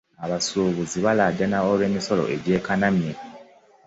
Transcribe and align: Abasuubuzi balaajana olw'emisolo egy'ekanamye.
Abasuubuzi 0.25 0.97
balaajana 1.05 1.57
olw'emisolo 1.69 2.23
egy'ekanamye. 2.35 3.11